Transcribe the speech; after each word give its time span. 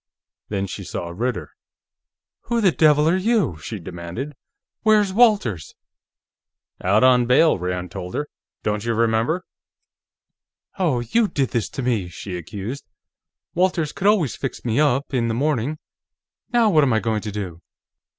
Then 0.49 0.65
she 0.65 0.83
saw 0.83 1.09
Ritter. 1.09 1.51
"Who 2.45 2.59
the 2.59 2.71
devil 2.71 3.07
are 3.07 3.15
you?" 3.17 3.57
she 3.57 3.77
demanded. 3.77 4.33
"Where's 4.81 5.13
Walters?" 5.13 5.75
"Out 6.83 7.03
on 7.03 7.27
bail," 7.27 7.59
Rand 7.59 7.91
told 7.91 8.15
her. 8.15 8.27
"Don't 8.63 8.83
you 8.83 8.95
remember?" 8.95 9.45
"Oh, 10.79 11.01
you 11.01 11.27
did 11.27 11.49
this 11.49 11.69
to 11.69 11.83
me!" 11.83 12.07
she 12.07 12.35
accused. 12.35 12.83
"Walters 13.53 13.91
could 13.91 14.07
always 14.07 14.35
fix 14.35 14.65
me 14.65 14.79
up, 14.79 15.13
in 15.13 15.27
the 15.27 15.35
morning. 15.35 15.77
Now 16.51 16.71
what 16.71 16.83
am 16.83 16.93
I 16.93 16.99
going 16.99 17.21
to 17.21 17.31
do?" 17.31 17.61